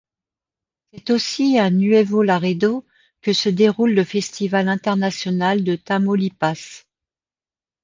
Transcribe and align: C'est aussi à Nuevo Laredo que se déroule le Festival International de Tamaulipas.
C'est 0.91 1.11
aussi 1.11 1.59
à 1.59 1.69
Nuevo 1.69 2.23
Laredo 2.23 2.87
que 3.21 3.33
se 3.33 3.49
déroule 3.49 3.93
le 3.93 4.03
Festival 4.03 4.67
International 4.67 5.63
de 5.63 5.75
Tamaulipas. 5.75 6.85